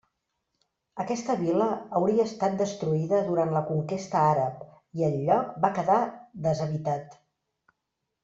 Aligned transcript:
Aquesta 1.01 1.33
vila 1.41 1.65
hauria 1.99 2.23
estat 2.29 2.55
destruïda 2.61 3.19
durant 3.27 3.53
la 3.57 3.61
conquesta 3.67 4.23
àrab 4.31 4.65
i 5.01 5.07
el 5.09 5.19
lloc 5.27 5.51
va 5.67 5.73
quedar 5.79 5.99
deshabitat. 6.47 7.15